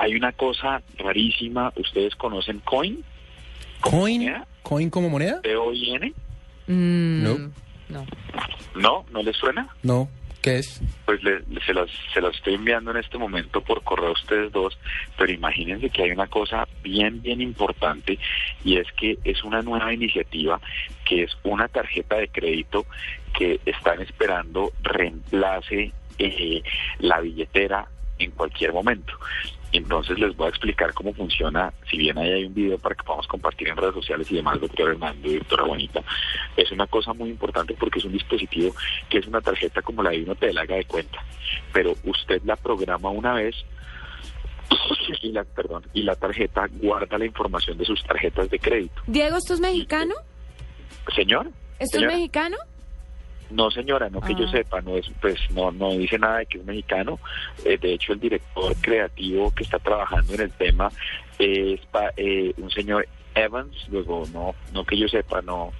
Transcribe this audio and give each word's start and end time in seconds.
hay 0.00 0.14
una 0.14 0.32
cosa 0.32 0.82
rarísima. 0.98 1.72
¿Ustedes 1.76 2.14
conocen 2.16 2.60
Coin? 2.60 3.04
¿Coin? 3.80 4.22
moneda? 4.22 4.46
¿Coin 4.62 4.90
como 4.90 5.08
moneda? 5.10 5.40
¿C-O-I-N? 5.42 6.12
Mm, 6.66 7.22
No. 7.22 7.50
No. 7.88 8.06
¿No? 8.76 9.04
¿No 9.10 9.22
les 9.22 9.36
suena? 9.36 9.68
No. 9.82 10.08
¿Qué 10.42 10.56
es? 10.58 10.80
Pues 11.04 11.22
le- 11.22 11.40
le- 11.50 11.60
se, 11.66 11.74
las, 11.74 11.90
se 12.14 12.20
las 12.22 12.34
estoy 12.34 12.54
enviando 12.54 12.90
en 12.92 12.96
este 12.96 13.18
momento 13.18 13.60
por 13.60 13.82
correo 13.82 14.08
a 14.08 14.12
ustedes 14.12 14.50
dos, 14.52 14.78
pero 15.18 15.30
imagínense 15.32 15.90
que 15.90 16.04
hay 16.04 16.12
una 16.12 16.28
cosa 16.28 16.66
bien, 16.82 17.20
bien 17.20 17.42
importante 17.42 18.18
y 18.64 18.78
es 18.78 18.86
que 18.98 19.18
es 19.24 19.44
una 19.44 19.60
nueva 19.60 19.92
iniciativa 19.92 20.58
que 21.04 21.24
es 21.24 21.36
una 21.42 21.68
tarjeta 21.68 22.16
de 22.16 22.28
crédito 22.28 22.86
que 23.36 23.60
están 23.66 24.00
esperando 24.00 24.72
reemplace 24.82 25.92
eh, 26.18 26.62
la 27.00 27.20
billetera 27.20 27.86
en 28.18 28.30
cualquier 28.30 28.72
momento. 28.72 29.12
Entonces 29.72 30.18
les 30.18 30.36
voy 30.36 30.46
a 30.46 30.50
explicar 30.50 30.92
cómo 30.94 31.12
funciona, 31.14 31.72
si 31.88 31.96
bien 31.96 32.18
ahí 32.18 32.30
hay 32.30 32.44
un 32.44 32.54
video 32.54 32.78
para 32.78 32.94
que 32.94 33.04
podamos 33.04 33.26
compartir 33.26 33.68
en 33.68 33.76
redes 33.76 33.94
sociales 33.94 34.30
y 34.30 34.36
demás, 34.36 34.60
doctor 34.60 34.90
Hernando 34.90 35.28
y 35.28 35.38
doctora 35.38 35.64
Juanita, 35.64 36.02
es 36.56 36.70
una 36.72 36.86
cosa 36.86 37.12
muy 37.12 37.30
importante 37.30 37.74
porque 37.74 38.00
es 38.00 38.04
un 38.04 38.12
dispositivo 38.12 38.74
que 39.08 39.18
es 39.18 39.26
una 39.26 39.40
tarjeta 39.40 39.82
como 39.82 40.02
la 40.02 40.10
de 40.10 40.22
un 40.22 40.30
hotel, 40.30 40.58
haga 40.58 40.76
de 40.76 40.84
cuenta, 40.84 41.24
pero 41.72 41.94
usted 42.04 42.42
la 42.44 42.56
programa 42.56 43.10
una 43.10 43.34
vez 43.34 43.54
y 45.22 45.32
la, 45.32 45.44
perdón, 45.44 45.84
y 45.92 46.02
la 46.02 46.14
tarjeta 46.14 46.66
guarda 46.72 47.18
la 47.18 47.26
información 47.26 47.76
de 47.78 47.84
sus 47.84 48.02
tarjetas 48.04 48.48
de 48.50 48.58
crédito. 48.58 49.02
Diego, 49.06 49.36
¿esto 49.36 49.54
es 49.54 49.60
mexicano? 49.60 50.14
Señor, 51.14 51.50
¿Esto 51.78 51.98
señora, 51.98 52.12
es 52.12 52.18
mexicano? 52.18 52.56
No 53.50 53.70
señora, 53.70 54.08
no 54.10 54.20
que 54.20 54.34
yo 54.34 54.44
Ah. 54.46 54.50
sepa, 54.50 54.80
no 54.80 54.96
es, 54.96 55.10
pues 55.20 55.38
no, 55.50 55.70
no 55.72 55.90
dice 55.92 56.18
nada 56.18 56.38
de 56.38 56.46
que 56.46 56.58
es 56.58 56.64
mexicano. 56.64 57.18
Eh, 57.64 57.78
de 57.78 57.92
hecho, 57.94 58.12
el 58.12 58.20
director 58.20 58.74
creativo 58.80 59.52
que 59.54 59.64
está 59.64 59.78
trabajando 59.78 60.34
en 60.34 60.40
el 60.42 60.50
tema 60.52 60.90
es 61.38 61.80
pa- 61.86 62.12
eh, 62.16 62.52
un 62.58 62.70
señor 62.70 63.06
Evans. 63.34 63.74
Luego, 63.90 64.24
no, 64.32 64.54
no 64.72 64.84
que 64.84 64.96
yo 64.96 65.08
sepa, 65.08 65.40
no, 65.42 65.72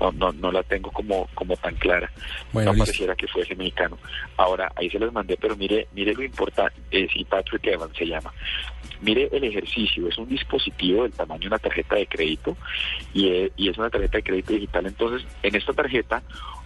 no, 0.00 0.12
no, 0.12 0.32
no 0.32 0.52
la 0.52 0.62
tengo 0.62 0.90
como, 0.90 1.28
como 1.34 1.56
tan 1.56 1.74
clara. 1.76 2.10
Bueno, 2.52 2.70
no 2.70 2.74
listo. 2.74 2.86
pareciera 2.86 3.14
que 3.14 3.26
fuese 3.28 3.54
mexicano. 3.54 3.98
Ahora, 4.36 4.72
ahí 4.76 4.90
se 4.90 4.98
los 4.98 5.12
mandé, 5.12 5.36
pero 5.36 5.56
mire, 5.56 5.88
mire 5.92 6.14
lo 6.14 6.22
importante, 6.22 6.80
eh, 6.90 7.08
sí, 7.12 7.24
Patrick 7.24 7.66
Evans 7.66 7.96
se 7.96 8.06
llama. 8.06 8.32
Mire 9.00 9.28
el 9.32 9.44
ejercicio, 9.44 10.08
es 10.08 10.18
un 10.18 10.28
dispositivo 10.28 11.02
del 11.02 11.12
tamaño 11.12 11.40
de 11.40 11.46
una 11.48 11.58
tarjeta 11.58 11.96
de 11.96 12.06
crédito 12.06 12.56
y, 13.12 13.28
eh, 13.28 13.52
y 13.56 13.68
es 13.68 13.78
una 13.78 13.90
tarjeta 13.90 14.18
de 14.18 14.22
crédito 14.22 14.52
digital. 14.52 14.86
Entonces, 14.86 15.26
en 15.42 15.54
esta 15.54 15.72
tarjeta 15.72 16.22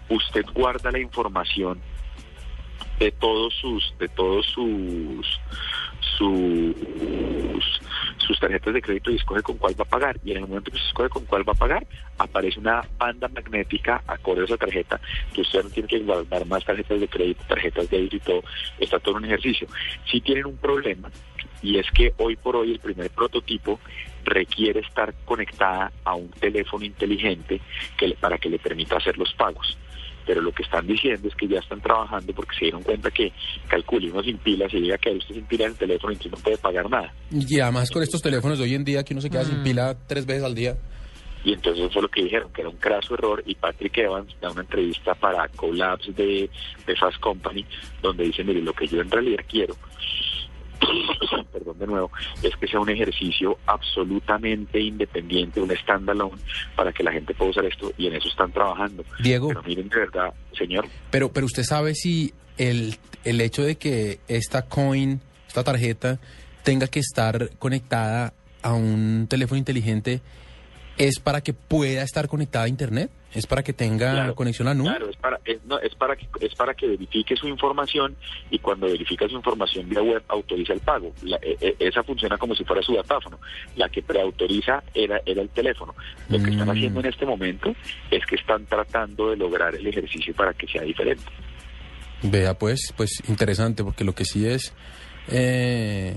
usted 0.08 0.44
guarda 0.54 0.90
la 0.90 0.98
información 0.98 1.80
de 2.98 3.12
todos 3.12 3.54
sus, 3.54 3.94
de 3.98 4.08
todos 4.08 4.46
sus 4.46 5.40
tarjetas 8.48 8.74
de 8.74 8.82
crédito 8.82 9.10
y 9.10 9.16
escoge 9.16 9.42
con 9.42 9.58
cuál 9.58 9.78
va 9.78 9.84
a 9.84 9.88
pagar. 9.88 10.18
Y 10.24 10.32
en 10.32 10.38
el 10.38 10.46
momento 10.46 10.70
que 10.70 10.78
se 10.78 10.86
escoge 10.86 11.08
con 11.10 11.24
cuál 11.26 11.48
va 11.48 11.52
a 11.52 11.56
pagar, 11.56 11.86
aparece 12.18 12.58
una 12.58 12.82
banda 12.98 13.28
magnética 13.28 14.02
acorde 14.06 14.42
a 14.42 14.44
esa 14.44 14.56
tarjeta, 14.56 15.00
que 15.34 15.42
usted 15.42 15.62
no 15.62 15.70
tiene 15.70 15.88
que 15.88 15.98
guardar 16.00 16.46
más 16.46 16.64
tarjetas 16.64 17.00
de 17.00 17.08
crédito, 17.08 17.44
tarjetas 17.48 17.88
de 17.90 17.98
débito 17.98 18.42
está 18.78 18.98
todo 18.98 19.16
un 19.16 19.24
ejercicio. 19.24 19.68
Si 20.10 20.20
tienen 20.20 20.46
un 20.46 20.56
problema, 20.56 21.10
y 21.62 21.78
es 21.78 21.90
que 21.90 22.12
hoy 22.18 22.36
por 22.36 22.56
hoy 22.56 22.72
el 22.72 22.78
primer 22.78 23.10
prototipo 23.10 23.80
requiere 24.24 24.80
estar 24.80 25.12
conectada 25.24 25.90
a 26.04 26.14
un 26.14 26.30
teléfono 26.30 26.84
inteligente 26.84 27.60
que 27.96 28.16
para 28.20 28.38
que 28.38 28.48
le 28.48 28.58
permita 28.58 28.96
hacer 28.96 29.18
los 29.18 29.32
pagos. 29.34 29.76
Pero 30.28 30.42
lo 30.42 30.52
que 30.52 30.62
están 30.62 30.86
diciendo 30.86 31.26
es 31.26 31.34
que 31.34 31.48
ya 31.48 31.58
están 31.58 31.80
trabajando 31.80 32.34
porque 32.34 32.54
se 32.54 32.66
dieron 32.66 32.82
cuenta 32.82 33.10
que 33.10 33.32
calcule 33.66 34.10
uno 34.10 34.22
sin 34.22 34.36
pilas 34.36 34.70
y 34.74 34.80
llega 34.80 34.98
que 34.98 35.12
usted 35.12 35.34
sin 35.34 35.46
pilas 35.46 35.68
en 35.68 35.72
el 35.72 35.78
teléfono 35.78 36.12
y 36.12 36.16
entonces 36.16 36.32
no 36.38 36.44
puede 36.44 36.58
pagar 36.58 36.90
nada. 36.90 37.14
Y 37.30 37.58
además 37.60 37.90
con 37.90 38.02
estos 38.02 38.20
teléfonos 38.20 38.58
de 38.58 38.64
hoy 38.64 38.74
en 38.74 38.84
día 38.84 39.02
que 39.02 39.14
uno 39.14 39.22
se 39.22 39.30
queda 39.30 39.44
sin 39.44 39.60
Mm. 39.60 39.64
pila 39.64 39.96
tres 40.06 40.26
veces 40.26 40.44
al 40.44 40.54
día. 40.54 40.76
Y 41.44 41.54
entonces 41.54 41.82
eso 41.82 41.90
fue 41.94 42.02
lo 42.02 42.08
que 42.08 42.24
dijeron, 42.24 42.52
que 42.52 42.60
era 42.60 42.68
un 42.68 42.76
craso 42.76 43.14
error. 43.14 43.42
Y 43.46 43.54
Patrick 43.54 43.96
Evans 43.96 44.36
da 44.38 44.50
una 44.50 44.60
entrevista 44.60 45.14
para 45.14 45.48
Collabs 45.48 46.14
de, 46.14 46.50
de 46.86 46.96
Fast 46.96 47.18
Company, 47.20 47.64
donde 48.02 48.24
dice, 48.24 48.44
mire, 48.44 48.60
lo 48.60 48.74
que 48.74 48.86
yo 48.86 49.00
en 49.00 49.10
realidad 49.10 49.42
quiero, 49.48 49.74
perdón 51.52 51.78
de 51.78 51.86
nuevo, 51.86 52.10
es 52.42 52.54
que 52.56 52.66
sea 52.66 52.80
un 52.80 52.90
ejercicio 52.90 53.58
absolutamente 53.66 54.80
independiente, 54.80 55.60
un 55.60 55.70
standalone, 55.76 56.36
para 56.76 56.92
que 56.92 57.02
la 57.02 57.12
gente 57.12 57.34
pueda 57.34 57.50
usar 57.50 57.64
esto. 57.64 57.92
Y 57.96 58.06
en 58.06 58.14
eso 58.14 58.28
están 58.28 58.52
trabajando. 58.52 59.04
Diego, 59.22 59.48
Pero 59.48 59.62
miren, 59.62 59.88
de 59.88 59.96
verdad, 59.96 60.32
señor, 60.56 60.86
pero, 61.10 61.32
pero 61.32 61.46
usted 61.46 61.62
sabe 61.62 61.94
si 61.94 62.32
el, 62.56 62.96
el 63.24 63.40
hecho 63.40 63.62
de 63.62 63.76
que 63.76 64.20
esta 64.28 64.62
coin, 64.62 65.20
esta 65.46 65.64
tarjeta, 65.64 66.18
tenga 66.62 66.86
que 66.86 67.00
estar 67.00 67.50
conectada 67.58 68.34
a 68.62 68.72
un 68.72 69.26
teléfono 69.28 69.58
inteligente 69.58 70.20
es 70.98 71.20
para 71.20 71.40
que 71.40 71.52
pueda 71.54 72.02
estar 72.02 72.28
conectada 72.28 72.64
a 72.64 72.68
internet, 72.68 73.10
es 73.34 73.46
para 73.46 73.62
que 73.62 73.72
tenga 73.72 74.10
Claro, 74.12 74.34
conexión 74.34 74.68
a 74.68 74.74
nube. 74.74 74.88
Claro, 74.88 75.08
es 75.10 75.16
para, 75.16 75.40
es, 75.44 75.64
no, 75.64 75.78
es 75.78 75.94
para 75.94 76.16
que 76.16 76.26
es 76.40 76.54
para 76.54 76.74
que 76.74 76.86
verifique 76.88 77.36
su 77.36 77.46
información 77.46 78.16
y 78.50 78.58
cuando 78.58 78.86
verifica 78.86 79.28
su 79.28 79.36
información 79.36 79.88
vía 79.88 80.02
web 80.02 80.22
autoriza 80.28 80.72
el 80.72 80.80
pago. 80.80 81.12
La- 81.22 81.38
e- 81.42 81.56
e- 81.60 81.76
esa 81.78 82.02
funciona 82.02 82.36
como 82.38 82.54
si 82.54 82.64
fuera 82.64 82.82
su 82.82 82.94
datáfono. 82.94 83.38
La 83.76 83.88
que 83.88 84.02
preautoriza 84.02 84.82
era 84.94 85.20
era 85.24 85.42
el 85.42 85.48
teléfono. 85.50 85.94
Lo 86.28 86.38
que 86.42 86.50
están 86.50 86.66
Mm. 86.66 86.70
haciendo 86.70 87.00
en 87.00 87.06
este 87.06 87.26
momento 87.26 87.74
es 88.10 88.24
que 88.26 88.36
están 88.36 88.64
tratando 88.66 89.30
de 89.30 89.36
lograr 89.36 89.74
el 89.74 89.86
ejercicio 89.86 90.34
para 90.34 90.52
que 90.54 90.66
sea 90.66 90.82
diferente. 90.82 91.24
Vea, 92.22 92.54
pues, 92.58 92.92
pues 92.96 93.22
interesante, 93.28 93.84
porque 93.84 94.02
lo 94.04 94.12
que 94.14 94.24
sí 94.24 94.46
es 94.46 94.72
eh, 95.30 96.16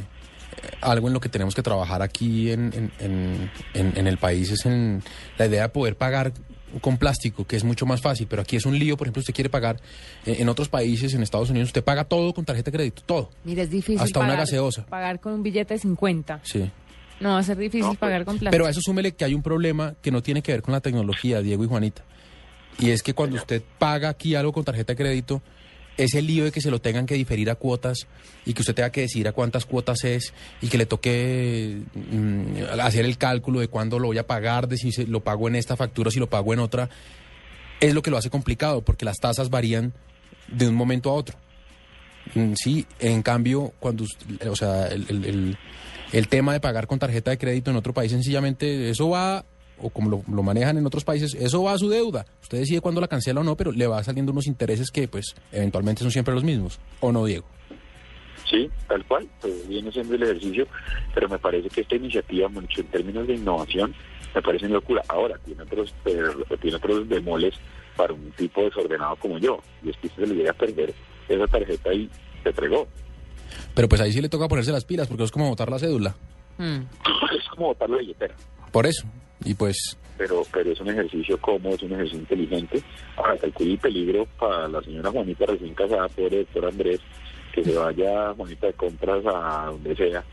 algo 0.82 1.08
en 1.08 1.14
lo 1.14 1.20
que 1.20 1.30
tenemos 1.30 1.56
que 1.56 1.62
trabajar 1.64 2.02
aquí 2.02 2.52
en, 2.52 2.72
en, 2.74 2.92
en- 3.00 3.52
en- 3.74 3.98
en 3.98 4.08
el 4.08 4.18
país 4.18 4.52
es 4.52 4.66
en 4.66 5.02
la 5.38 5.46
idea 5.48 5.64
de 5.64 5.70
poder 5.70 5.96
pagar 5.96 6.32
con 6.80 6.98
plástico, 6.98 7.46
que 7.46 7.58
es 7.58 7.64
mucho 7.66 7.86
más 7.86 8.02
fácil, 8.02 8.28
pero 8.30 8.42
aquí 8.44 8.56
es 8.56 8.66
un 8.66 8.80
lío, 8.80 8.96
por 8.96 9.08
ejemplo, 9.08 9.20
usted 9.20 9.34
quiere 9.34 9.50
pagar, 9.50 9.78
eh, 10.26 10.38
en 10.40 10.48
otros 10.48 10.70
países, 10.70 11.14
en 11.14 11.22
Estados 11.22 11.50
Unidos, 11.50 11.68
usted 11.70 11.84
paga 11.84 12.06
todo 12.06 12.34
con 12.34 12.46
tarjeta 12.46 12.72
de 12.72 12.78
crédito, 12.78 13.02
todo. 13.06 13.30
Mira, 13.44 13.64
es 13.64 13.70
difícil 13.70 14.00
Hasta 14.02 14.20
una 14.22 14.36
gaseosa. 14.38 14.86
pagar 14.86 15.20
con 15.20 15.34
un 15.34 15.44
billete 15.44 15.74
de 15.74 15.80
50. 15.82 16.40
Sí. 16.44 16.72
No, 17.20 17.32
va 17.34 17.40
a 17.40 17.44
ser 17.44 17.58
difícil 17.58 17.82
No, 17.82 17.88
pues, 17.90 18.00
pagar 18.00 18.24
con 18.26 18.36
plástico. 18.40 18.52
Pero 18.52 18.66
a 18.66 18.70
eso 18.70 18.80
súmele 18.82 19.12
que 19.12 19.26
hay 19.26 19.34
un 19.34 19.44
problema 19.44 19.96
que 20.02 20.12
no 20.12 20.24
tiene 20.24 20.42
que 20.42 20.54
ver 20.54 20.62
con 20.62 20.72
la 20.72 20.80
tecnología, 20.80 21.42
Diego 21.42 21.64
y 21.66 21.68
Juanita. 21.68 22.04
Y 22.80 22.90
es 22.92 23.04
que 23.04 23.14
cuando 23.14 23.36
usted 23.36 23.62
paga 23.78 24.08
aquí 24.10 24.34
algo 24.36 24.54
con 24.54 24.64
tarjeta 24.64 24.94
de 24.94 24.98
crédito, 24.98 25.42
ese 25.98 26.22
lío 26.22 26.46
de 26.46 26.52
que 26.52 26.62
se 26.62 26.72
lo 26.72 26.80
tengan 26.82 27.06
que 27.06 27.16
diferir 27.16 27.50
a 27.50 27.56
cuotas 27.56 28.08
y 28.46 28.54
que 28.54 28.62
usted 28.62 28.74
tenga 28.74 28.92
que 28.92 29.02
decir 29.02 29.28
a 29.28 29.34
cuántas 29.34 29.66
cuotas 29.66 30.04
es 30.04 30.34
y 30.62 30.68
que 30.70 30.78
le 30.78 30.86
toque 30.86 31.82
mm, 31.94 32.80
hacer 32.82 33.06
el 33.06 33.18
cálculo 33.18 33.60
de 33.60 33.68
cuándo 33.68 34.00
lo 34.00 34.08
voy 34.08 34.18
a 34.18 34.26
pagar, 34.26 34.68
de 34.68 34.78
si 34.78 34.92
lo 35.06 35.20
pago 35.24 35.48
en 35.48 35.56
esta 35.56 35.76
factura, 35.76 36.10
si 36.12 36.20
lo 36.20 36.30
pago 36.30 36.54
en 36.54 36.60
otra, 36.60 36.90
es 37.80 37.94
lo 37.94 38.02
que 38.02 38.10
lo 38.12 38.18
hace 38.18 38.30
complicado 38.30 38.82
porque 38.84 39.06
las 39.06 39.18
tasas 39.18 39.50
varían 39.50 39.94
de 40.48 40.68
un 40.68 40.76
momento 40.76 41.10
a 41.10 41.14
otro. 41.14 41.38
Mm, 42.36 42.54
Sí, 42.56 42.86
en 43.00 43.22
cambio, 43.24 43.74
cuando, 43.80 44.06
o 44.50 44.56
sea, 44.56 44.88
el, 44.88 45.06
el- 45.10 45.26
el- 45.26 45.58
el 46.14 46.28
tema 46.28 46.54
de 46.54 46.60
pagar 46.60 46.88
con 46.88 47.00
tarjeta 47.00 47.32
de 47.32 47.38
crédito 47.38 47.72
en 47.72 47.78
otro 47.78 47.94
país, 47.94 48.12
sencillamente 48.12 48.90
eso 48.90 49.10
va, 49.10 49.46
o 49.82 49.90
como 49.90 50.10
lo, 50.10 50.24
lo 50.34 50.44
manejan 50.44 50.78
en 50.78 50.86
otros 50.86 51.04
países, 51.04 51.34
eso 51.36 51.64
va 51.64 51.74
a 51.74 51.78
su 51.78 51.90
deuda. 51.90 52.26
Usted 52.42 52.60
decide 52.60 52.82
cuándo 52.82 53.02
la 53.02 53.08
cancela 53.08 53.42
o 53.42 53.44
no, 53.44 53.56
pero 53.56 53.72
le 53.72 53.88
va 53.88 54.04
saliendo 54.04 54.32
unos 54.32 54.48
intereses 54.48 54.92
que, 54.92 55.08
pues, 55.08 55.36
eventualmente 55.52 56.02
son 56.02 56.12
siempre 56.12 56.34
los 56.34 56.44
mismos. 56.44 56.80
¿O 57.00 57.12
no, 57.12 57.26
Diego? 57.26 57.46
Sí, 58.50 58.70
tal 58.88 59.06
cual, 59.06 59.28
pues 59.40 59.68
viene 59.68 59.92
siendo 59.92 60.16
el 60.16 60.24
ejercicio, 60.24 60.68
pero 61.14 61.30
me 61.30 61.40
parece 61.40 61.70
que 61.70 61.82
esta 61.82 61.96
iniciativa, 61.96 62.50
mucho 62.50 62.82
en 62.82 62.88
términos 62.88 63.26
de 63.26 63.36
innovación, 63.36 63.94
me 64.36 64.42
parece 64.42 64.66
una 64.66 64.76
locura. 64.76 65.02
Ahora, 65.08 65.38
tiene 65.46 65.64
otros, 65.64 65.94
pero 66.04 66.34
tiene 66.60 66.76
otros 66.76 67.08
bemoles 67.08 67.56
para 67.96 68.14
un 68.14 68.32
tipo 68.32 68.62
desordenado 68.64 69.16
como 69.18 69.38
yo, 69.38 69.60
y 69.84 69.90
es 69.90 69.98
que 69.98 70.10
se 70.10 70.28
le 70.28 70.36
llega 70.36 70.52
a 70.52 70.56
perder 70.56 70.94
esa 71.30 71.48
tarjeta 71.48 71.94
y 71.94 72.10
se 72.44 72.50
entregó. 72.50 72.88
Pero 73.74 73.88
pues 73.88 74.02
ahí 74.02 74.12
sí 74.12 74.22
le 74.22 74.30
toca 74.30 74.48
ponerse 74.48 74.72
las 74.72 74.86
pilas, 74.86 75.08
porque 75.08 75.24
es 75.24 75.32
como 75.32 75.50
botar 75.50 75.70
la 75.70 75.80
cédula. 75.80 76.16
Mm. 76.58 76.82
es 77.38 77.48
como 77.50 77.68
botar 77.68 77.90
la 77.90 77.98
billetera. 77.98 78.36
Por 78.72 78.86
eso. 78.86 79.08
Y 79.44 79.54
pues, 79.54 79.98
pero 80.22 80.44
pero 80.54 80.72
es 80.72 80.80
un 80.80 80.90
ejercicio 80.90 81.36
cómodo, 81.40 81.74
es 81.74 81.82
un 81.82 81.94
ejercicio 81.94 82.20
inteligente. 82.20 82.84
Ahora, 83.18 83.38
calcule 83.38 83.72
el 83.72 83.80
peligro 83.80 84.28
para 84.40 84.68
la 84.68 84.82
señora 84.84 85.10
Juanita 85.10 85.48
recién 85.48 85.74
casada, 85.74 86.08
pobre 86.10 86.38
doctor 86.40 86.66
Andrés, 86.66 87.00
que 87.52 87.64
se 87.64 87.74
vaya 87.74 88.32
Juanita 88.36 88.68
de 88.68 88.74
compras 88.74 89.24
a 89.26 89.66
donde 89.72 89.96
sea. 89.96 90.24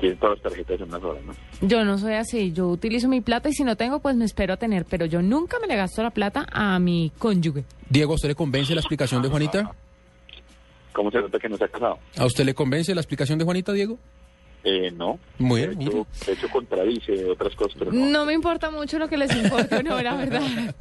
Tiene 0.00 0.16
todas 0.16 0.38
las 0.38 0.42
tarjetas 0.42 0.80
en 0.80 0.88
una 0.88 0.98
sola, 0.98 1.20
¿no? 1.24 1.34
Yo 1.60 1.84
no 1.84 1.98
soy 1.98 2.14
así. 2.14 2.52
Yo 2.52 2.68
utilizo 2.68 3.06
mi 3.06 3.20
plata 3.20 3.50
y 3.50 3.52
si 3.52 3.62
no 3.62 3.76
tengo, 3.76 4.00
pues 4.00 4.16
me 4.16 4.24
espero 4.24 4.54
a 4.54 4.56
tener. 4.56 4.86
Pero 4.86 5.06
yo 5.06 5.22
nunca 5.22 5.58
me 5.60 5.68
le 5.68 5.76
gasto 5.76 6.02
la 6.02 6.10
plata 6.10 6.46
a 6.50 6.78
mi 6.80 7.12
cónyuge. 7.18 7.64
Diego, 7.90 8.12
¿a 8.12 8.14
usted 8.16 8.30
le 8.30 8.34
convence 8.34 8.74
la 8.74 8.80
explicación 8.80 9.22
de 9.22 9.28
Juanita? 9.28 9.70
¿Cómo 10.94 11.10
se 11.10 11.20
nota 11.20 11.38
que 11.38 11.48
no 11.48 11.56
se 11.56 11.64
ha 11.64 11.68
casado? 11.68 11.98
¿A 12.16 12.24
usted 12.24 12.44
le 12.44 12.54
convence 12.54 12.94
la 12.94 13.02
explicación 13.02 13.38
de 13.38 13.44
Juanita, 13.44 13.72
Diego? 13.72 13.98
Eh, 14.64 14.90
no. 14.90 15.18
Muy 15.38 15.62
de, 15.62 15.66
bien, 15.68 15.82
hecho, 15.82 15.90
mire. 15.92 16.06
de 16.26 16.32
hecho, 16.32 16.48
contradice 16.50 17.24
otras 17.24 17.54
cosas, 17.54 17.74
pero 17.78 17.92
no. 17.92 18.06
No 18.06 18.26
me 18.26 18.32
importa 18.34 18.70
mucho 18.70 18.98
lo 18.98 19.08
que 19.08 19.16
les 19.16 19.34
importe 19.34 19.76
o 19.76 19.82
no, 19.82 20.00
la 20.02 20.14
verdad. 20.16 20.42